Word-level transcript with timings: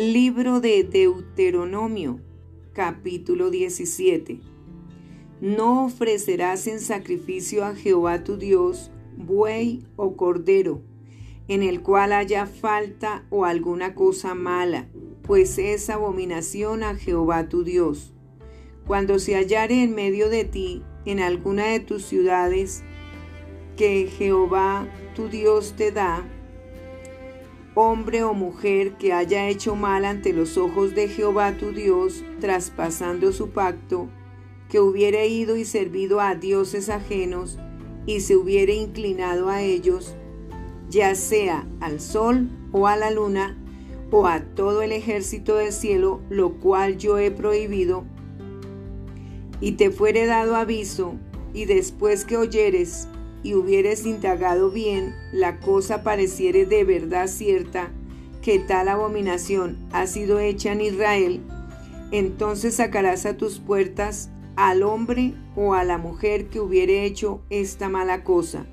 Libro 0.00 0.62
de 0.62 0.82
Deuteronomio, 0.82 2.20
capítulo 2.72 3.50
17. 3.50 4.40
No 5.42 5.84
ofrecerás 5.84 6.66
en 6.68 6.80
sacrificio 6.80 7.66
a 7.66 7.74
Jehová 7.74 8.24
tu 8.24 8.38
Dios 8.38 8.90
buey 9.18 9.84
o 9.96 10.16
cordero, 10.16 10.80
en 11.48 11.62
el 11.62 11.82
cual 11.82 12.14
haya 12.14 12.46
falta 12.46 13.26
o 13.28 13.44
alguna 13.44 13.94
cosa 13.94 14.34
mala, 14.34 14.88
pues 15.20 15.58
es 15.58 15.90
abominación 15.90 16.82
a 16.82 16.94
Jehová 16.94 17.50
tu 17.50 17.62
Dios. 17.62 18.14
Cuando 18.86 19.18
se 19.18 19.34
hallare 19.34 19.82
en 19.82 19.94
medio 19.94 20.30
de 20.30 20.46
ti, 20.46 20.82
en 21.04 21.20
alguna 21.20 21.66
de 21.66 21.80
tus 21.80 22.06
ciudades, 22.06 22.84
que 23.76 24.06
Jehová 24.06 24.88
tu 25.14 25.28
Dios 25.28 25.74
te 25.76 25.92
da, 25.92 26.26
hombre 27.74 28.22
o 28.24 28.34
mujer 28.34 28.96
que 28.96 29.12
haya 29.12 29.48
hecho 29.48 29.76
mal 29.76 30.04
ante 30.04 30.32
los 30.32 30.58
ojos 30.58 30.94
de 30.94 31.08
Jehová 31.08 31.56
tu 31.56 31.72
Dios, 31.72 32.24
traspasando 32.40 33.32
su 33.32 33.50
pacto, 33.50 34.08
que 34.68 34.80
hubiere 34.80 35.28
ido 35.28 35.56
y 35.56 35.64
servido 35.64 36.20
a 36.20 36.34
dioses 36.34 36.88
ajenos 36.88 37.58
y 38.06 38.20
se 38.20 38.36
hubiere 38.36 38.74
inclinado 38.74 39.48
a 39.48 39.62
ellos, 39.62 40.14
ya 40.88 41.14
sea 41.14 41.66
al 41.80 42.00
sol 42.00 42.48
o 42.72 42.86
a 42.86 42.96
la 42.96 43.10
luna, 43.10 43.56
o 44.10 44.26
a 44.26 44.40
todo 44.40 44.82
el 44.82 44.92
ejército 44.92 45.56
del 45.56 45.72
cielo, 45.72 46.20
lo 46.30 46.54
cual 46.54 46.98
yo 46.98 47.18
he 47.18 47.30
prohibido, 47.30 48.04
y 49.60 49.72
te 49.72 49.90
fuere 49.90 50.26
dado 50.26 50.56
aviso, 50.56 51.14
y 51.54 51.66
después 51.66 52.24
que 52.24 52.36
oyeres 52.36 53.08
y 53.42 53.54
hubieres 53.54 54.06
indagado 54.06 54.70
bien, 54.70 55.14
la 55.32 55.60
cosa 55.60 56.02
pareciere 56.02 56.66
de 56.66 56.84
verdad 56.84 57.26
cierta, 57.26 57.90
que 58.42 58.58
tal 58.58 58.88
abominación 58.88 59.78
ha 59.92 60.06
sido 60.06 60.40
hecha 60.40 60.72
en 60.72 60.80
Israel, 60.80 61.40
entonces 62.10 62.76
sacarás 62.76 63.26
a 63.26 63.36
tus 63.36 63.58
puertas 63.58 64.30
al 64.56 64.82
hombre 64.82 65.34
o 65.56 65.74
a 65.74 65.84
la 65.84 65.98
mujer 65.98 66.48
que 66.48 66.60
hubiere 66.60 67.04
hecho 67.04 67.42
esta 67.50 67.88
mala 67.88 68.24
cosa, 68.24 68.66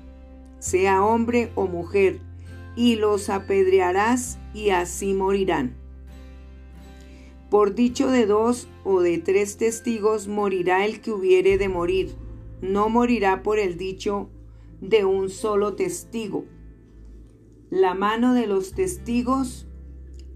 sea 0.58 1.04
hombre 1.04 1.50
o 1.54 1.66
mujer, 1.66 2.20
y 2.76 2.96
los 2.96 3.30
apedrearás 3.30 4.38
y 4.54 4.70
así 4.70 5.14
morirán. 5.14 5.76
Por 7.50 7.74
dicho 7.74 8.10
de 8.10 8.26
dos 8.26 8.68
o 8.84 9.00
de 9.00 9.18
tres 9.18 9.56
testigos 9.56 10.28
morirá 10.28 10.84
el 10.84 11.00
que 11.00 11.10
hubiere 11.10 11.56
de 11.56 11.68
morir, 11.68 12.14
no 12.60 12.88
morirá 12.88 13.42
por 13.42 13.58
el 13.58 13.78
dicho 13.78 14.28
de 14.80 15.04
un 15.04 15.30
solo 15.30 15.74
testigo. 15.74 16.44
La 17.70 17.94
mano 17.94 18.34
de 18.34 18.46
los 18.46 18.72
testigos 18.72 19.66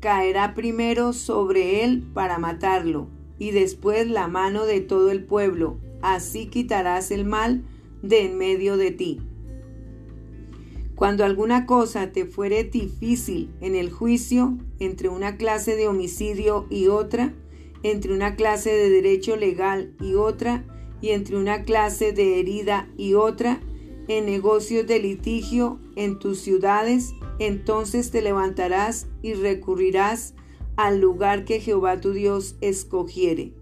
caerá 0.01 0.55
primero 0.55 1.13
sobre 1.13 1.85
él 1.85 2.03
para 2.13 2.39
matarlo, 2.39 3.09
y 3.39 3.53
después 3.53 4.09
la 4.09 4.29
mano 4.29 4.67
de 4.67 4.81
todo 4.81 5.11
el 5.11 5.25
pueblo. 5.25 5.79
Así 6.03 6.47
quitarás 6.47 7.11
el 7.11 7.25
mal 7.25 7.63
de 8.03 8.27
en 8.27 8.37
medio 8.37 8.77
de 8.77 8.91
ti. 8.91 9.21
Cuando 10.95 11.25
alguna 11.25 11.67
cosa 11.67 12.13
te 12.13 12.27
fuere 12.27 12.65
difícil 12.65 13.51
en 13.61 13.75
el 13.75 13.91
juicio 13.91 14.59
entre 14.79 15.09
una 15.09 15.37
clase 15.37 15.75
de 15.75 15.89
homicidio 15.89 16.67
y 16.71 16.89
otra, 16.89 17.33
entre 17.83 18.13
una 18.13 18.37
clase 18.37 18.71
de 18.71 18.91
derecho 18.91 19.37
legal 19.37 19.95
y 20.01 20.15
otra, 20.15 20.65
y 21.01 21.11
entre 21.11 21.37
una 21.37 21.65
clase 21.65 22.13
de 22.13 22.39
herida 22.39 22.89
y 22.97 23.15
otra, 23.15 23.61
en 24.19 24.27
negocios 24.27 24.87
de 24.87 24.99
litigio 24.99 25.79
en 25.97 26.19
tus 26.19 26.39
ciudades, 26.39 27.15
entonces 27.39 28.11
te 28.11 28.23
levantarás 28.23 29.07
y 29.23 29.35
recurrirás 29.35 30.35
al 30.77 31.01
lugar 31.01 31.45
que 31.45 31.61
Jehová 31.61 32.01
tu 32.01 32.13
Dios 32.13 32.57
escogiere. 32.61 33.53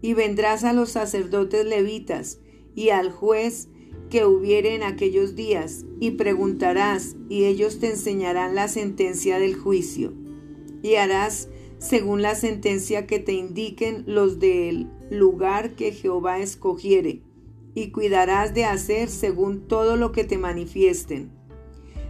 Y 0.00 0.14
vendrás 0.14 0.64
a 0.64 0.72
los 0.72 0.90
sacerdotes 0.90 1.66
levitas 1.66 2.40
y 2.74 2.90
al 2.90 3.10
juez 3.10 3.68
que 4.10 4.24
hubiere 4.24 4.74
en 4.74 4.82
aquellos 4.82 5.34
días, 5.34 5.84
y 6.00 6.12
preguntarás, 6.12 7.16
y 7.28 7.44
ellos 7.44 7.78
te 7.78 7.90
enseñarán 7.90 8.54
la 8.54 8.68
sentencia 8.68 9.38
del 9.38 9.54
juicio. 9.54 10.14
Y 10.82 10.94
harás 10.94 11.48
según 11.78 12.22
la 12.22 12.34
sentencia 12.34 13.06
que 13.06 13.18
te 13.18 13.32
indiquen 13.32 14.04
los 14.06 14.38
del 14.38 14.88
lugar 15.10 15.74
que 15.74 15.92
Jehová 15.92 16.38
escogiere 16.38 17.22
y 17.78 17.90
cuidarás 17.90 18.54
de 18.54 18.64
hacer 18.64 19.08
según 19.08 19.68
todo 19.68 19.96
lo 19.96 20.10
que 20.10 20.24
te 20.24 20.36
manifiesten, 20.36 21.30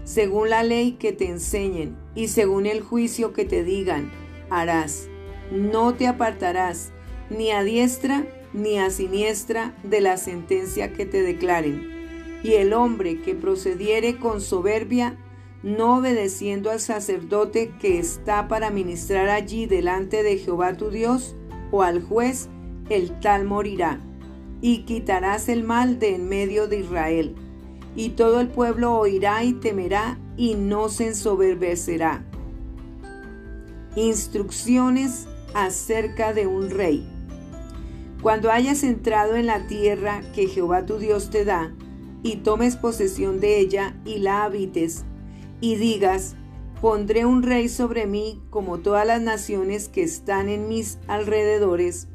según 0.05 0.49
la 0.49 0.63
ley 0.63 0.93
que 0.93 1.13
te 1.13 1.29
enseñen 1.29 1.95
y 2.15 2.29
según 2.29 2.65
el 2.65 2.81
juicio 2.81 3.35
que 3.35 3.45
te 3.45 3.65
digan, 3.65 4.11
harás. 4.49 5.09
No 5.53 5.95
te 5.95 6.07
apartarás 6.07 6.91
ni 7.29 7.51
a 7.51 7.63
diestra 7.63 8.27
ni 8.55 8.79
a 8.79 8.89
siniestra 8.89 9.77
de 9.83 10.01
la 10.01 10.17
sentencia 10.17 10.95
que 10.95 11.05
te 11.05 11.21
declaren. 11.23 12.41
Y 12.43 12.53
el 12.53 12.73
hombre 12.73 13.21
que 13.21 13.35
procediere 13.35 14.17
con 14.17 14.41
soberbia, 14.41 15.19
no 15.63 15.99
obedeciendo 15.99 16.71
al 16.71 16.81
sacerdote 16.81 17.75
que 17.79 17.99
está 17.99 18.49
para 18.49 18.71
ministrar 18.71 19.29
allí 19.29 19.67
delante 19.67 20.23
de 20.23 20.39
Jehová 20.39 20.79
tu 20.79 20.89
Dios, 20.89 21.37
o 21.71 21.83
al 21.83 22.03
juez, 22.03 22.49
el 22.89 23.21
tal 23.21 23.45
morirá 23.45 24.01
y 24.61 24.85
quitarás 24.85 25.49
el 25.49 25.65
mal 25.65 25.99
de 25.99 26.15
en 26.15 26.29
medio 26.29 26.69
de 26.69 26.81
Israel. 26.81 27.35
Y 27.95 28.11
todo 28.11 28.41
el 28.41 28.49
pueblo 28.49 28.97
oirá 28.97 29.45
y 29.45 29.55
temerá 29.55 30.19
y 30.37 30.55
no 30.55 30.89
se 30.89 31.09
ensoberbecerá. 31.09 32.25
Instrucciones 33.97 35.27
acerca 35.55 36.33
de 36.33 36.47
un 36.47 36.71
rey. 36.71 37.07
Cuando 38.23 38.51
hayas 38.51 38.83
entrado 38.83 39.37
en 39.37 39.47
la 39.47 39.67
tierra 39.67 40.23
que 40.35 40.49
Jehová 40.49 40.87
tu 40.87 40.99
Dios 40.99 41.31
te 41.31 41.45
da, 41.45 41.73
y 42.23 42.37
tomes 42.37 42.77
posesión 42.77 43.39
de 43.41 43.61
ella 43.61 43.97
y 44.05 44.19
la 44.19 44.45
habites, 44.45 45.05
y 45.61 45.77
digas, 45.77 46.35
pondré 46.81 47.25
un 47.25 47.43
rey 47.43 47.69
sobre 47.69 48.07
mí 48.07 48.41
como 48.51 48.79
todas 48.79 49.07
las 49.07 49.21
naciones 49.21 49.89
que 49.89 50.03
están 50.03 50.49
en 50.49 50.69
mis 50.69 50.99
alrededores, 51.07 52.09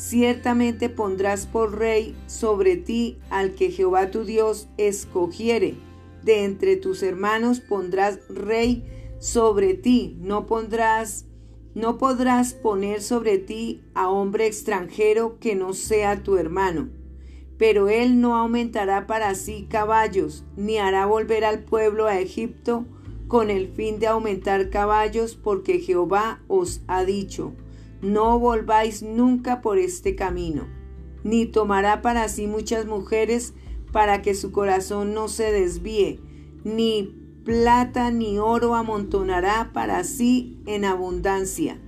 Ciertamente 0.00 0.88
pondrás 0.88 1.44
por 1.44 1.78
rey 1.78 2.16
sobre 2.26 2.78
ti 2.78 3.18
al 3.28 3.54
que 3.54 3.70
Jehová 3.70 4.10
tu 4.10 4.24
Dios 4.24 4.66
escogiere. 4.78 5.74
De 6.22 6.44
entre 6.44 6.76
tus 6.76 7.02
hermanos 7.02 7.60
pondrás 7.60 8.18
rey 8.30 8.82
sobre 9.18 9.74
ti. 9.74 10.16
No 10.18 10.46
pondrás, 10.46 11.26
no 11.74 11.98
podrás 11.98 12.54
poner 12.54 13.02
sobre 13.02 13.36
ti 13.36 13.82
a 13.92 14.08
hombre 14.08 14.46
extranjero 14.46 15.38
que 15.38 15.54
no 15.54 15.74
sea 15.74 16.22
tu 16.22 16.38
hermano. 16.38 16.88
Pero 17.58 17.90
él 17.90 18.22
no 18.22 18.36
aumentará 18.36 19.06
para 19.06 19.34
sí 19.34 19.66
caballos, 19.68 20.46
ni 20.56 20.78
hará 20.78 21.04
volver 21.04 21.44
al 21.44 21.64
pueblo 21.64 22.06
a 22.06 22.18
Egipto 22.18 22.86
con 23.28 23.50
el 23.50 23.68
fin 23.68 23.98
de 23.98 24.06
aumentar 24.06 24.70
caballos, 24.70 25.34
porque 25.36 25.78
Jehová 25.78 26.40
os 26.48 26.80
ha 26.86 27.04
dicho 27.04 27.52
no 28.02 28.38
volváis 28.38 29.02
nunca 29.02 29.60
por 29.60 29.78
este 29.78 30.14
camino, 30.14 30.66
ni 31.22 31.46
tomará 31.46 32.02
para 32.02 32.28
sí 32.28 32.46
muchas 32.46 32.86
mujeres 32.86 33.54
para 33.92 34.22
que 34.22 34.34
su 34.34 34.52
corazón 34.52 35.14
no 35.14 35.28
se 35.28 35.52
desvíe, 35.52 36.20
ni 36.64 37.14
plata 37.44 38.10
ni 38.10 38.38
oro 38.38 38.74
amontonará 38.74 39.70
para 39.72 40.04
sí 40.04 40.58
en 40.66 40.84
abundancia. 40.84 41.80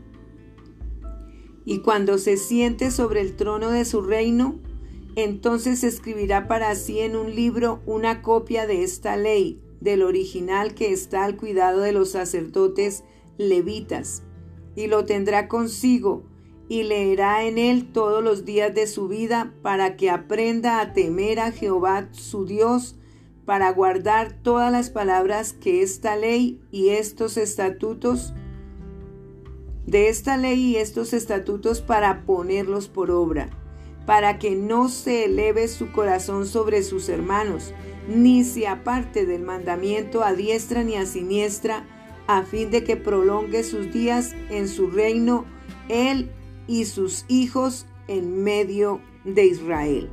Y 1.64 1.78
cuando 1.78 2.18
se 2.18 2.36
siente 2.36 2.90
sobre 2.90 3.20
el 3.20 3.36
trono 3.36 3.70
de 3.70 3.84
su 3.84 4.02
reino, 4.02 4.58
entonces 5.14 5.84
escribirá 5.84 6.48
para 6.48 6.74
sí 6.74 6.98
en 6.98 7.16
un 7.16 7.34
libro 7.34 7.80
una 7.86 8.22
copia 8.22 8.66
de 8.66 8.82
esta 8.82 9.16
ley, 9.16 9.62
del 9.80 10.02
original 10.02 10.74
que 10.74 10.92
está 10.92 11.24
al 11.24 11.36
cuidado 11.36 11.80
de 11.80 11.92
los 11.92 12.10
sacerdotes 12.10 13.04
levitas 13.36 14.22
y 14.74 14.86
lo 14.86 15.04
tendrá 15.04 15.48
consigo 15.48 16.24
y 16.68 16.84
leerá 16.84 17.44
en 17.44 17.58
él 17.58 17.92
todos 17.92 18.22
los 18.22 18.44
días 18.44 18.74
de 18.74 18.86
su 18.86 19.08
vida 19.08 19.52
para 19.62 19.96
que 19.96 20.10
aprenda 20.10 20.80
a 20.80 20.92
temer 20.92 21.40
a 21.40 21.52
Jehová 21.52 22.08
su 22.12 22.46
Dios, 22.46 22.96
para 23.44 23.70
guardar 23.72 24.32
todas 24.42 24.72
las 24.72 24.88
palabras 24.88 25.52
que 25.52 25.82
esta 25.82 26.16
ley 26.16 26.60
y 26.70 26.90
estos 26.90 27.36
estatutos, 27.36 28.32
de 29.86 30.08
esta 30.08 30.36
ley 30.36 30.60
y 30.60 30.76
estos 30.76 31.12
estatutos 31.12 31.80
para 31.80 32.24
ponerlos 32.24 32.88
por 32.88 33.10
obra, 33.10 33.50
para 34.06 34.38
que 34.38 34.54
no 34.54 34.88
se 34.88 35.26
eleve 35.26 35.68
su 35.68 35.92
corazón 35.92 36.46
sobre 36.46 36.82
sus 36.82 37.08
hermanos, 37.08 37.74
ni 38.08 38.44
se 38.44 38.66
aparte 38.66 39.26
del 39.26 39.42
mandamiento 39.42 40.24
a 40.24 40.32
diestra 40.32 40.84
ni 40.84 40.96
a 40.96 41.04
siniestra, 41.04 41.86
a 42.26 42.42
fin 42.42 42.70
de 42.70 42.84
que 42.84 42.96
prolongue 42.96 43.62
sus 43.62 43.92
días 43.92 44.34
en 44.50 44.68
su 44.68 44.88
reino, 44.88 45.44
él 45.88 46.30
y 46.66 46.84
sus 46.84 47.24
hijos 47.28 47.86
en 48.08 48.42
medio 48.42 49.00
de 49.24 49.46
Israel. 49.46 50.10